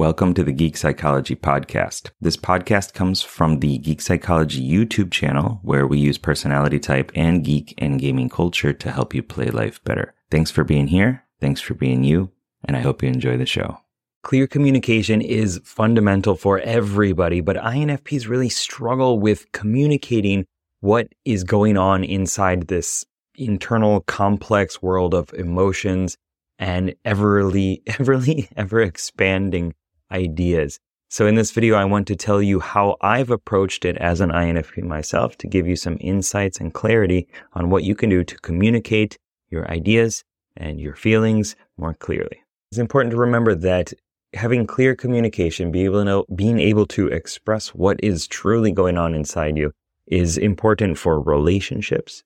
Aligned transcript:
Welcome 0.00 0.32
to 0.32 0.42
the 0.42 0.52
Geek 0.52 0.78
Psychology 0.78 1.36
Podcast. 1.36 2.08
This 2.22 2.38
podcast 2.38 2.94
comes 2.94 3.20
from 3.20 3.60
the 3.60 3.76
Geek 3.76 4.00
Psychology 4.00 4.66
YouTube 4.66 5.10
channel, 5.10 5.60
where 5.62 5.86
we 5.86 5.98
use 5.98 6.16
personality 6.16 6.78
type 6.78 7.12
and 7.14 7.44
geek 7.44 7.74
and 7.76 8.00
gaming 8.00 8.30
culture 8.30 8.72
to 8.72 8.90
help 8.90 9.14
you 9.14 9.22
play 9.22 9.50
life 9.50 9.84
better. 9.84 10.14
Thanks 10.30 10.50
for 10.50 10.64
being 10.64 10.86
here. 10.86 11.24
Thanks 11.38 11.60
for 11.60 11.74
being 11.74 12.02
you. 12.02 12.30
And 12.64 12.78
I 12.78 12.80
hope 12.80 13.02
you 13.02 13.10
enjoy 13.10 13.36
the 13.36 13.44
show. 13.44 13.76
Clear 14.22 14.46
communication 14.46 15.20
is 15.20 15.60
fundamental 15.64 16.34
for 16.34 16.60
everybody, 16.60 17.42
but 17.42 17.56
INFPs 17.56 18.26
really 18.26 18.48
struggle 18.48 19.18
with 19.18 19.52
communicating 19.52 20.46
what 20.80 21.08
is 21.26 21.44
going 21.44 21.76
on 21.76 22.04
inside 22.04 22.68
this 22.68 23.04
internal 23.34 24.00
complex 24.00 24.80
world 24.80 25.12
of 25.12 25.34
emotions 25.34 26.16
and 26.58 26.94
everly, 27.04 27.84
everly, 27.84 28.48
ever 28.56 28.80
expanding 28.80 29.74
ideas. 30.10 30.78
So 31.08 31.26
in 31.26 31.34
this 31.34 31.50
video, 31.50 31.74
I 31.74 31.84
want 31.84 32.06
to 32.06 32.16
tell 32.16 32.40
you 32.40 32.60
how 32.60 32.96
I've 33.00 33.30
approached 33.30 33.84
it 33.84 33.96
as 33.96 34.20
an 34.20 34.30
INFP 34.30 34.84
myself 34.84 35.36
to 35.38 35.48
give 35.48 35.66
you 35.66 35.74
some 35.74 35.96
insights 36.00 36.60
and 36.60 36.72
clarity 36.72 37.26
on 37.54 37.68
what 37.68 37.82
you 37.82 37.94
can 37.94 38.10
do 38.10 38.22
to 38.22 38.38
communicate 38.38 39.18
your 39.50 39.68
ideas 39.70 40.22
and 40.56 40.80
your 40.80 40.94
feelings 40.94 41.56
more 41.76 41.94
clearly. 41.94 42.42
It's 42.70 42.78
important 42.78 43.10
to 43.10 43.16
remember 43.16 43.56
that 43.56 43.92
having 44.34 44.66
clear 44.66 44.94
communication, 44.94 45.72
be 45.72 45.84
able 45.84 45.98
to 45.98 46.04
know, 46.04 46.24
being 46.34 46.60
able 46.60 46.86
to 46.86 47.08
express 47.08 47.68
what 47.68 47.98
is 48.02 48.28
truly 48.28 48.70
going 48.70 48.96
on 48.96 49.14
inside 49.14 49.56
you 49.56 49.72
is 50.06 50.38
important 50.38 50.98
for 50.98 51.20
relationships. 51.20 52.22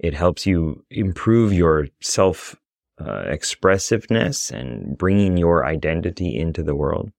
It 0.00 0.14
helps 0.14 0.46
you 0.46 0.84
improve 0.90 1.52
your 1.52 1.88
self 2.00 2.56
uh, 3.00 3.24
expressiveness 3.26 4.50
and 4.50 4.96
bringing 4.96 5.36
your 5.36 5.64
identity 5.64 6.36
into 6.36 6.62
the 6.62 6.74
world. 6.74 7.10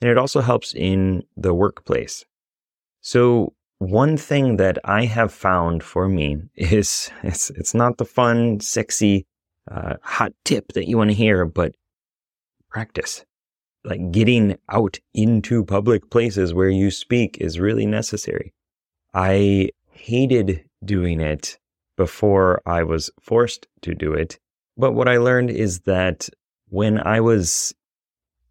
And 0.00 0.10
it 0.10 0.18
also 0.18 0.40
helps 0.40 0.74
in 0.74 1.22
the 1.36 1.54
workplace. 1.54 2.24
So 3.00 3.54
one 3.78 4.16
thing 4.16 4.56
that 4.56 4.78
I 4.84 5.04
have 5.04 5.32
found 5.32 5.82
for 5.82 6.08
me 6.08 6.38
is 6.54 7.10
it's, 7.22 7.50
it's 7.50 7.74
not 7.74 7.98
the 7.98 8.04
fun, 8.04 8.60
sexy, 8.60 9.26
uh, 9.70 9.94
hot 10.02 10.32
tip 10.44 10.72
that 10.72 10.88
you 10.88 10.98
want 10.98 11.10
to 11.10 11.16
hear, 11.16 11.44
but 11.44 11.74
practice. 12.70 13.24
Like 13.84 14.10
getting 14.12 14.56
out 14.70 14.98
into 15.12 15.64
public 15.64 16.10
places 16.10 16.54
where 16.54 16.70
you 16.70 16.90
speak 16.90 17.36
is 17.40 17.60
really 17.60 17.84
necessary. 17.84 18.54
I 19.12 19.70
hated 19.90 20.64
doing 20.84 21.20
it 21.20 21.58
before 21.96 22.62
I 22.66 22.82
was 22.82 23.10
forced 23.20 23.66
to 23.82 23.94
do 23.94 24.12
it. 24.12 24.38
But 24.76 24.92
what 24.92 25.08
I 25.08 25.18
learned 25.18 25.50
is 25.50 25.80
that 25.80 26.28
when 26.68 26.98
I 26.98 27.20
was, 27.20 27.74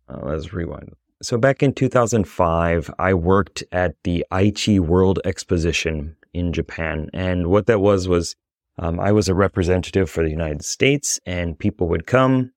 uh, 0.08 0.20
let's 0.24 0.54
rewind. 0.54 0.94
So 1.22 1.38
back 1.38 1.64
in 1.64 1.74
2005, 1.74 2.94
I 3.00 3.14
worked 3.14 3.64
at 3.72 3.96
the 4.04 4.26
Aichi 4.32 4.80
World 4.80 5.20
Exposition 5.26 6.16
in 6.34 6.52
Japan. 6.52 7.10
And 7.14 7.48
what 7.48 7.68
that 7.68 7.80
was, 7.80 8.08
was 8.08 8.36
um, 8.78 9.00
I 9.00 9.12
was 9.12 9.30
a 9.30 9.34
representative 9.34 10.10
for 10.10 10.24
the 10.24 10.30
United 10.30 10.66
States, 10.66 11.20
and 11.26 11.58
people 11.58 11.88
would 11.90 12.08
come, 12.08 12.52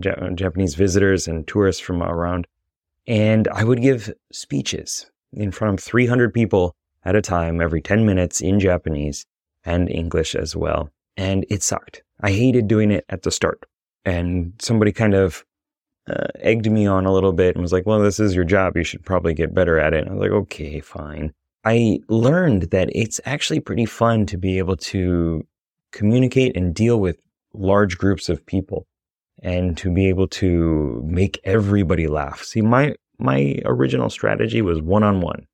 Japanese 0.00 0.74
visitors 0.74 1.28
and 1.28 1.46
tourists 1.46 1.80
from 1.80 2.02
around, 2.02 2.46
and 3.06 3.48
I 3.48 3.64
would 3.64 3.80
give 3.80 4.12
speeches 4.32 5.10
in 5.32 5.50
front 5.50 5.80
of 5.80 5.84
300 5.84 6.32
people 6.32 6.74
at 7.04 7.16
a 7.16 7.22
time 7.22 7.60
every 7.60 7.80
10 7.80 8.04
minutes 8.04 8.40
in 8.40 8.60
Japanese 8.60 9.26
and 9.64 9.88
English 9.90 10.34
as 10.34 10.54
well. 10.54 10.90
And 11.18 11.44
it 11.50 11.62
sucked. 11.62 12.02
I 12.20 12.30
hated 12.30 12.68
doing 12.68 12.90
it 12.90 13.04
at 13.10 13.22
the 13.22 13.30
start. 13.30 13.66
And 14.04 14.54
somebody 14.60 14.92
kind 14.92 15.14
of 15.14 15.44
uh, 16.08 16.28
egged 16.40 16.70
me 16.70 16.86
on 16.86 17.04
a 17.04 17.12
little 17.12 17.32
bit 17.32 17.54
and 17.54 17.62
was 17.62 17.72
like, 17.72 17.86
well, 17.86 18.00
this 18.00 18.20
is 18.20 18.34
your 18.34 18.44
job. 18.44 18.76
You 18.76 18.84
should 18.84 19.04
probably 19.04 19.34
get 19.34 19.52
better 19.52 19.78
at 19.78 19.92
it. 19.92 20.02
And 20.02 20.10
I 20.10 20.12
was 20.14 20.22
like, 20.22 20.30
okay, 20.30 20.80
fine. 20.80 21.32
I 21.64 21.98
learned 22.08 22.70
that 22.70 22.88
it's 22.92 23.20
actually 23.26 23.60
pretty 23.60 23.84
fun 23.84 24.26
to 24.26 24.38
be 24.38 24.58
able 24.58 24.76
to 24.76 25.44
communicate 25.92 26.56
and 26.56 26.74
deal 26.74 27.00
with 27.00 27.18
large 27.52 27.98
groups 27.98 28.28
of 28.28 28.46
people 28.46 28.86
and 29.42 29.76
to 29.78 29.92
be 29.92 30.08
able 30.08 30.28
to 30.28 31.02
make 31.04 31.40
everybody 31.44 32.06
laugh. 32.06 32.44
See, 32.44 32.62
my, 32.62 32.94
my 33.18 33.56
original 33.64 34.08
strategy 34.08 34.62
was 34.62 34.80
one 34.80 35.02
on 35.02 35.20
one. 35.20 35.46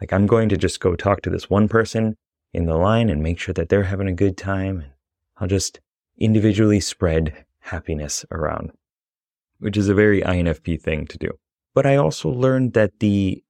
Like, 0.00 0.12
I'm 0.12 0.26
going 0.26 0.48
to 0.48 0.56
just 0.56 0.80
go 0.80 0.96
talk 0.96 1.22
to 1.22 1.30
this 1.30 1.48
one 1.48 1.68
person 1.68 2.16
in 2.52 2.66
the 2.66 2.76
line 2.76 3.08
and 3.08 3.22
make 3.22 3.38
sure 3.38 3.54
that 3.54 3.68
they're 3.68 3.84
having 3.84 4.08
a 4.08 4.12
good 4.12 4.36
time. 4.36 4.84
I'll 5.38 5.48
just 5.48 5.80
individually 6.18 6.80
spread 6.80 7.44
happiness 7.60 8.24
around, 8.30 8.72
which 9.58 9.76
is 9.76 9.88
a 9.88 9.94
very 9.94 10.22
INFP 10.22 10.80
thing 10.80 11.06
to 11.06 11.18
do. 11.18 11.30
But 11.74 11.86
I 11.86 11.96
also 11.96 12.28
learned 12.28 12.74
that 12.74 12.98
the 13.00 13.42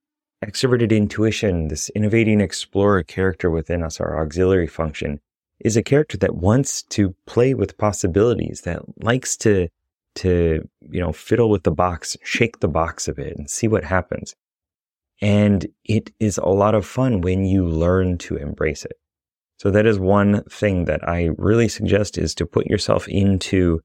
extroverted 0.45 0.91
intuition, 0.91 1.69
this 1.69 1.89
innovating 1.91 2.41
explorer 2.41 3.03
character 3.03 3.51
within 3.51 3.83
us, 3.83 4.01
our 4.01 4.21
auxiliary 4.21 4.67
function, 4.67 5.21
is 5.61 5.77
a 5.77 5.83
character 5.83 6.17
that 6.19 6.35
wants 6.35 6.83
to 6.83 7.15
play 7.27 7.55
with 7.55 7.79
possibilities, 7.79 8.63
that 8.63 8.81
likes 9.03 9.37
to, 9.37 9.69
to, 10.17 10.69
you 10.91 11.01
know, 11.01 11.13
fiddle 11.13 11.51
with 11.51 11.63
the 11.63 11.71
box, 11.71 12.17
shake 12.25 12.61
the 12.61 12.69
box 12.69 13.07
a 13.07 13.15
bit 13.15 13.37
and 13.37 13.49
see 13.49 13.69
what 13.69 13.85
happens. 13.85 14.35
And 15.21 15.67
it 15.85 16.13
is 16.19 16.39
a 16.39 16.49
lot 16.49 16.75
of 16.75 16.85
fun 16.85 17.21
when 17.21 17.45
you 17.45 17.65
learn 17.65 18.19
to 18.19 18.37
embrace 18.37 18.85
it. 18.85 18.97
So 19.63 19.71
that 19.71 19.87
is 19.87 19.97
one 19.97 20.43
thing 20.51 20.87
that 20.87 21.09
I 21.09 21.29
really 21.39 21.69
suggest 21.69 22.19
is 22.19 22.35
to 22.35 22.47
put 22.47 22.67
yourself 22.67 23.07
into 23.07 23.81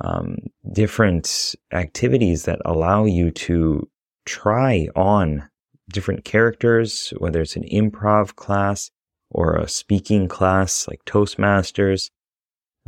um, 0.00 0.38
different 0.72 1.54
activities 1.72 2.44
that 2.46 2.58
allow 2.64 3.04
you 3.04 3.30
to 3.30 3.88
try 4.24 4.88
on 4.96 5.48
different 5.92 6.24
characters, 6.24 7.14
whether 7.18 7.40
it's 7.40 7.54
an 7.54 7.62
improv 7.72 8.34
class 8.34 8.90
or 9.30 9.54
a 9.54 9.68
speaking 9.68 10.26
class 10.26 10.88
like 10.88 11.04
Toastmasters, 11.06 12.10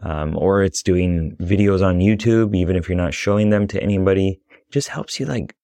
um, 0.03 0.37
or 0.37 0.65
it's 0.65 0.83
doing 0.83 1.37
videos 1.41 1.87
on 1.87 2.01
YouTube, 2.01 2.56
even 2.56 2.75
if 2.75 2.89
you're 2.89 2.99
not 2.99 3.15
showing 3.15 3.51
them 3.51 3.69
to 3.69 3.81
anybody, 3.81 4.41
it 4.51 4.72
just 4.72 4.89
helps 4.89 5.21
you 5.21 5.27
like 5.27 5.55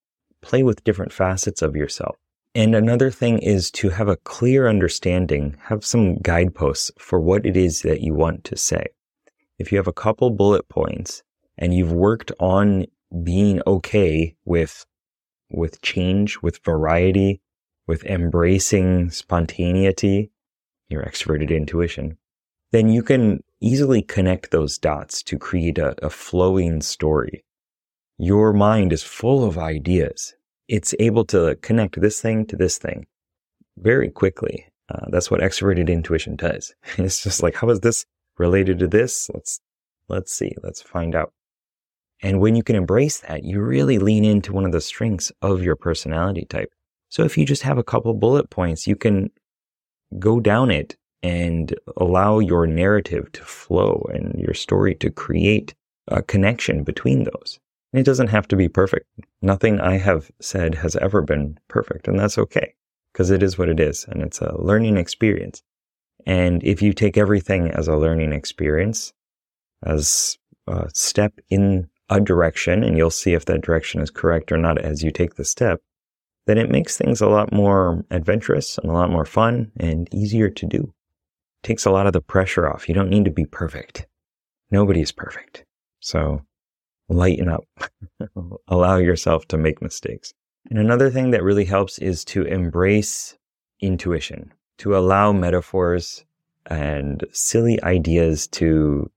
play 0.41 0.63
with 0.63 0.85
different 0.85 1.11
facets 1.11 1.61
of 1.61 1.75
yourself. 1.75 2.15
And 2.53 2.75
another 2.75 3.09
thing 3.09 3.39
is 3.39 3.71
to 3.71 3.89
have 3.89 4.09
a 4.09 4.17
clear 4.17 4.67
understanding, 4.67 5.55
have 5.63 5.85
some 5.85 6.17
guideposts 6.17 6.91
for 6.97 7.17
what 7.17 7.45
it 7.45 7.55
is 7.55 7.81
that 7.83 8.01
you 8.01 8.13
want 8.13 8.43
to 8.45 8.57
say. 8.57 8.87
If 9.57 9.71
you 9.71 9.77
have 9.77 9.87
a 9.87 9.93
couple 9.93 10.29
bullet 10.31 10.67
points 10.67 11.23
and 11.57 11.73
you've 11.73 11.93
worked 11.93 12.31
on 12.41 12.87
being 13.23 13.61
okay 13.65 14.35
with, 14.43 14.85
with 15.49 15.81
change, 15.81 16.39
with 16.41 16.63
variety, 16.65 17.39
with 17.87 18.03
embracing 18.03 19.11
spontaneity, 19.11 20.31
your 20.89 21.03
extroverted 21.03 21.55
intuition, 21.55 22.17
then 22.71 22.89
you 22.89 23.01
can 23.01 23.43
easily 23.61 24.01
connect 24.01 24.51
those 24.51 24.77
dots 24.77 25.23
to 25.23 25.37
create 25.37 25.77
a, 25.77 25.95
a 26.05 26.09
flowing 26.09 26.81
story. 26.81 27.45
Your 28.17 28.51
mind 28.51 28.91
is 28.91 29.03
full 29.03 29.45
of 29.45 29.57
ideas 29.57 30.35
it's 30.71 30.95
able 30.99 31.25
to 31.25 31.57
connect 31.61 31.99
this 31.99 32.21
thing 32.21 32.45
to 32.45 32.55
this 32.55 32.77
thing 32.77 33.05
very 33.77 34.09
quickly. 34.09 34.65
Uh, 34.87 35.05
that's 35.09 35.29
what 35.29 35.41
extroverted 35.41 35.89
intuition 35.89 36.37
does. 36.37 36.73
It's 36.97 37.21
just 37.21 37.43
like, 37.43 37.55
how 37.55 37.69
is 37.69 37.81
this 37.81 38.05
related 38.37 38.79
to 38.79 38.87
this? 38.87 39.29
Let's, 39.33 39.59
let's 40.07 40.31
see. 40.31 40.53
Let's 40.63 40.81
find 40.81 41.13
out. 41.13 41.33
And 42.23 42.39
when 42.39 42.55
you 42.55 42.63
can 42.63 42.77
embrace 42.77 43.19
that, 43.19 43.43
you 43.43 43.61
really 43.61 43.99
lean 43.99 44.23
into 44.23 44.53
one 44.53 44.63
of 44.63 44.71
the 44.71 44.79
strengths 44.79 45.29
of 45.41 45.61
your 45.61 45.75
personality 45.75 46.45
type. 46.45 46.71
So 47.09 47.23
if 47.23 47.37
you 47.37 47.45
just 47.45 47.63
have 47.63 47.77
a 47.77 47.83
couple 47.83 48.13
bullet 48.13 48.49
points, 48.49 48.87
you 48.87 48.95
can 48.95 49.29
go 50.19 50.39
down 50.39 50.71
it 50.71 50.95
and 51.21 51.75
allow 51.97 52.39
your 52.39 52.65
narrative 52.65 53.29
to 53.33 53.43
flow 53.43 54.09
and 54.13 54.39
your 54.39 54.53
story 54.53 54.95
to 54.95 55.09
create 55.09 55.75
a 56.07 56.21
connection 56.21 56.83
between 56.85 57.25
those. 57.25 57.59
It 57.93 58.03
doesn't 58.03 58.27
have 58.27 58.47
to 58.49 58.55
be 58.55 58.69
perfect. 58.69 59.07
Nothing 59.41 59.81
I 59.81 59.97
have 59.97 60.31
said 60.39 60.75
has 60.75 60.95
ever 60.95 61.21
been 61.21 61.59
perfect, 61.67 62.07
and 62.07 62.17
that's 62.17 62.37
okay 62.37 62.73
because 63.11 63.29
it 63.29 63.43
is 63.43 63.57
what 63.57 63.67
it 63.69 63.79
is 63.79 64.05
and 64.07 64.21
it's 64.21 64.39
a 64.39 64.55
learning 64.61 64.97
experience. 64.97 65.61
And 66.25 66.63
if 66.63 66.81
you 66.81 66.93
take 66.93 67.17
everything 67.17 67.69
as 67.71 67.87
a 67.87 67.97
learning 67.97 68.31
experience, 68.31 69.11
as 69.83 70.37
a 70.67 70.89
step 70.93 71.33
in 71.49 71.89
a 72.09 72.21
direction, 72.21 72.83
and 72.83 72.97
you'll 72.97 73.09
see 73.09 73.33
if 73.33 73.45
that 73.45 73.61
direction 73.61 74.01
is 74.01 74.09
correct 74.09 74.51
or 74.51 74.57
not 74.57 74.77
as 74.77 75.03
you 75.03 75.11
take 75.11 75.35
the 75.35 75.45
step, 75.45 75.81
then 76.45 76.57
it 76.57 76.69
makes 76.69 76.97
things 76.97 77.21
a 77.21 77.27
lot 77.27 77.51
more 77.51 78.05
adventurous 78.11 78.77
and 78.77 78.89
a 78.89 78.93
lot 78.93 79.09
more 79.09 79.25
fun 79.25 79.71
and 79.77 80.13
easier 80.13 80.49
to 80.49 80.65
do. 80.65 80.93
It 81.63 81.67
takes 81.67 81.85
a 81.85 81.91
lot 81.91 82.07
of 82.07 82.13
the 82.13 82.21
pressure 82.21 82.69
off. 82.69 82.87
You 82.87 82.95
don't 82.95 83.09
need 83.09 83.25
to 83.25 83.31
be 83.31 83.45
perfect. 83.45 84.07
Nobody's 84.69 85.11
perfect. 85.11 85.65
So 85.99 86.41
lighten 87.11 87.49
up, 87.49 87.65
allow 88.67 88.97
yourself 88.97 89.47
to 89.49 89.57
make 89.57 89.81
mistakes. 89.81 90.33
And 90.69 90.79
another 90.79 91.09
thing 91.09 91.31
that 91.31 91.43
really 91.43 91.65
helps 91.65 91.99
is 91.99 92.23
to 92.25 92.43
embrace 92.43 93.37
intuition, 93.79 94.53
to 94.77 94.95
allow 94.95 95.31
metaphors 95.33 96.25
and 96.67 97.23
silly 97.31 97.81
ideas 97.83 98.47
to 98.47 99.09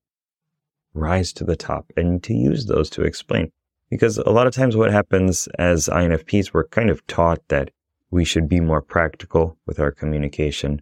rise 0.95 1.33
to 1.35 1.45
the 1.45 1.57
top 1.57 1.93
and 1.97 2.23
to 2.23 2.35
use 2.35 2.67
those 2.67 2.89
to 2.91 3.03
explain. 3.03 3.51
Because 3.91 4.19
a 4.19 4.31
lot 4.31 4.47
of 4.47 4.55
times 4.55 4.77
what 4.77 4.91
happens 4.91 5.47
as 5.59 5.89
INFPs, 5.89 6.53
we're 6.53 6.69
kind 6.69 6.91
of 6.91 7.07
taught 7.07 7.47
that 7.49 7.71
we 8.11 8.25
should 8.25 8.49
be 8.49 8.61
more 8.61 8.81
practical 8.81 9.59
with 9.67 9.79
our 9.79 9.91
communication. 9.91 10.81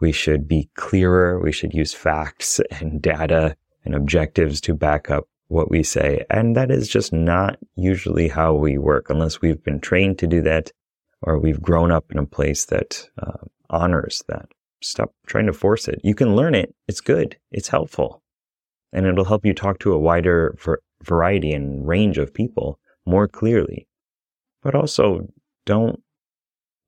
We 0.00 0.12
should 0.12 0.46
be 0.46 0.70
clearer. 0.74 1.40
We 1.40 1.52
should 1.52 1.74
use 1.74 1.92
facts 1.92 2.60
and 2.70 3.02
data 3.02 3.56
and 3.84 3.94
objectives 3.94 4.60
to 4.62 4.74
back 4.74 5.10
up 5.10 5.26
what 5.48 5.70
we 5.70 5.82
say. 5.82 6.24
And 6.30 6.56
that 6.56 6.70
is 6.70 6.88
just 6.88 7.12
not 7.12 7.58
usually 7.76 8.28
how 8.28 8.54
we 8.54 8.78
work 8.78 9.10
unless 9.10 9.40
we've 9.40 9.62
been 9.62 9.80
trained 9.80 10.18
to 10.18 10.26
do 10.26 10.42
that 10.42 10.72
or 11.22 11.38
we've 11.38 11.62
grown 11.62 11.90
up 11.90 12.10
in 12.10 12.18
a 12.18 12.26
place 12.26 12.66
that 12.66 13.08
uh, 13.22 13.44
honors 13.70 14.22
that. 14.28 14.48
Stop 14.82 15.12
trying 15.26 15.46
to 15.46 15.52
force 15.52 15.88
it. 15.88 16.00
You 16.04 16.14
can 16.14 16.36
learn 16.36 16.54
it. 16.54 16.74
It's 16.86 17.00
good. 17.00 17.36
It's 17.50 17.68
helpful. 17.68 18.22
And 18.92 19.06
it'll 19.06 19.24
help 19.24 19.44
you 19.44 19.54
talk 19.54 19.78
to 19.80 19.92
a 19.92 19.98
wider 19.98 20.56
variety 21.02 21.52
and 21.52 21.86
range 21.86 22.18
of 22.18 22.34
people 22.34 22.78
more 23.04 23.28
clearly. 23.28 23.88
But 24.62 24.74
also 24.74 25.28
don't 25.64 26.02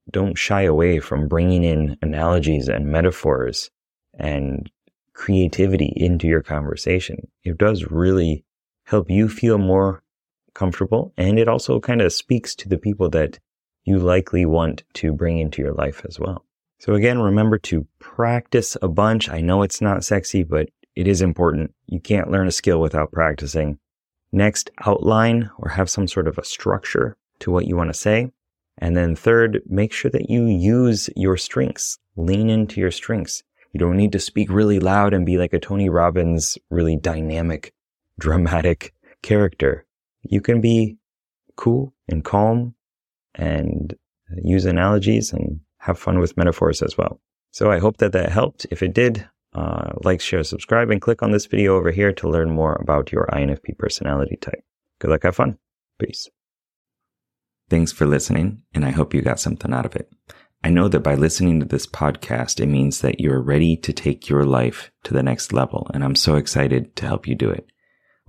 don't 0.09 0.37
shy 0.37 0.63
away 0.63 0.99
from 0.99 1.27
bringing 1.27 1.63
in 1.63 1.95
analogies 2.01 2.67
and 2.67 2.87
metaphors 2.87 3.69
and 4.17 4.71
creativity 5.13 5.93
into 5.95 6.27
your 6.27 6.41
conversation. 6.41 7.27
It 7.43 7.57
does 7.57 7.91
really 7.91 8.43
help 8.89 9.07
you 9.07 9.29
feel 9.29 9.59
more 9.59 10.01
comfortable. 10.55 11.13
And 11.15 11.37
it 11.37 11.47
also 11.47 11.79
kind 11.79 12.01
of 12.01 12.11
speaks 12.11 12.55
to 12.55 12.67
the 12.67 12.77
people 12.77 13.07
that 13.11 13.37
you 13.83 13.99
likely 13.99 14.47
want 14.47 14.83
to 14.95 15.13
bring 15.13 15.37
into 15.37 15.61
your 15.61 15.73
life 15.73 16.03
as 16.07 16.19
well. 16.19 16.43
So 16.79 16.95
again, 16.95 17.19
remember 17.19 17.59
to 17.59 17.85
practice 17.99 18.75
a 18.81 18.87
bunch. 18.87 19.29
I 19.29 19.41
know 19.41 19.61
it's 19.61 19.79
not 19.79 20.03
sexy, 20.03 20.43
but 20.43 20.69
it 20.95 21.07
is 21.07 21.21
important. 21.21 21.75
You 21.85 21.99
can't 21.99 22.31
learn 22.31 22.47
a 22.47 22.51
skill 22.51 22.81
without 22.81 23.11
practicing. 23.11 23.77
Next, 24.31 24.71
outline 24.85 25.51
or 25.59 25.69
have 25.69 25.89
some 25.89 26.07
sort 26.07 26.27
of 26.27 26.39
a 26.39 26.43
structure 26.43 27.15
to 27.39 27.51
what 27.51 27.67
you 27.67 27.75
want 27.75 27.91
to 27.91 27.99
say. 27.99 28.31
And 28.79 28.97
then 28.97 29.15
third, 29.15 29.61
make 29.67 29.93
sure 29.93 30.09
that 30.11 30.31
you 30.31 30.47
use 30.47 31.11
your 31.15 31.37
strengths. 31.37 31.99
Lean 32.15 32.49
into 32.49 32.79
your 32.79 32.91
strengths. 32.91 33.43
You 33.71 33.79
don't 33.79 33.97
need 33.97 34.13
to 34.13 34.19
speak 34.19 34.49
really 34.49 34.79
loud 34.79 35.13
and 35.13 35.27
be 35.27 35.37
like 35.37 35.53
a 35.53 35.59
Tony 35.59 35.89
Robbins, 35.89 36.57
really 36.71 36.95
dynamic, 36.95 37.71
dramatic 38.19 38.93
character. 39.23 39.85
You 40.23 40.41
can 40.41 40.61
be 40.61 40.97
cool 41.55 41.93
and 42.07 42.23
calm 42.23 42.75
and 43.35 43.95
use 44.43 44.65
analogies 44.65 45.33
and 45.33 45.59
have 45.77 45.97
fun 45.97 46.19
with 46.19 46.37
metaphors 46.37 46.81
as 46.81 46.97
well. 46.97 47.19
So 47.51 47.71
I 47.71 47.79
hope 47.79 47.97
that 47.97 48.11
that 48.11 48.31
helped. 48.31 48.67
If 48.69 48.83
it 48.83 48.93
did, 48.93 49.27
uh, 49.53 49.93
like, 50.03 50.21
share, 50.21 50.43
subscribe, 50.43 50.91
and 50.91 51.01
click 51.01 51.23
on 51.23 51.31
this 51.31 51.47
video 51.47 51.75
over 51.75 51.91
here 51.91 52.13
to 52.13 52.29
learn 52.29 52.51
more 52.51 52.75
about 52.75 53.11
your 53.11 53.27
INFP 53.33 53.77
personality 53.77 54.37
type. 54.37 54.63
Good 54.99 55.09
luck, 55.09 55.23
have 55.23 55.35
fun. 55.35 55.57
Peace. 55.97 56.29
Thanks 57.69 57.91
for 57.91 58.05
listening, 58.05 58.61
and 58.73 58.85
I 58.85 58.91
hope 58.91 59.13
you 59.13 59.21
got 59.21 59.39
something 59.39 59.73
out 59.73 59.85
of 59.85 59.95
it. 59.95 60.11
I 60.63 60.69
know 60.69 60.87
that 60.89 60.99
by 60.99 61.15
listening 61.15 61.59
to 61.59 61.65
this 61.65 61.87
podcast, 61.87 62.59
it 62.59 62.65
means 62.65 63.01
that 63.01 63.19
you're 63.19 63.41
ready 63.41 63.77
to 63.77 63.93
take 63.93 64.27
your 64.27 64.43
life 64.43 64.91
to 65.03 65.13
the 65.13 65.23
next 65.23 65.53
level, 65.53 65.89
and 65.93 66.03
I'm 66.03 66.15
so 66.15 66.35
excited 66.35 66.95
to 66.97 67.07
help 67.07 67.27
you 67.27 67.35
do 67.35 67.49
it. 67.49 67.67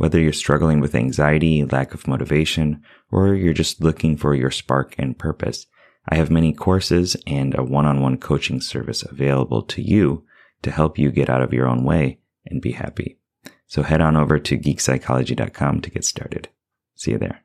Whether 0.01 0.19
you're 0.19 0.33
struggling 0.33 0.81
with 0.81 0.95
anxiety, 0.95 1.63
lack 1.63 1.93
of 1.93 2.09
motivation, 2.09 2.83
or 3.13 3.35
you're 3.35 3.53
just 3.53 3.83
looking 3.83 4.17
for 4.17 4.35
your 4.35 4.51
spark 4.51 4.95
and 4.97 5.19
purpose, 5.19 5.67
I 6.09 6.15
have 6.15 6.31
many 6.31 6.55
courses 6.55 7.19
and 7.27 7.55
a 7.55 7.63
one-on-one 7.63 8.17
coaching 8.17 8.63
service 8.63 9.03
available 9.03 9.61
to 9.65 9.83
you 9.83 10.25
to 10.63 10.71
help 10.71 10.99
you 10.99 11.11
get 11.11 11.29
out 11.29 11.43
of 11.43 11.53
your 11.53 11.69
own 11.69 11.85
way 11.85 12.19
and 12.47 12.63
be 12.63 12.73
happy. 12.73 13.19
So 13.67 13.83
head 13.83 14.01
on 14.01 14.17
over 14.17 14.39
to 14.39 14.57
geekpsychology.com 14.57 15.83
to 15.83 15.91
get 15.91 16.07
started. 16.07 16.49
See 16.95 17.11
you 17.11 17.19
there. 17.19 17.45